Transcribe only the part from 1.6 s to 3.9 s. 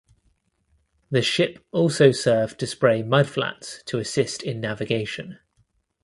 also served to spray mudflats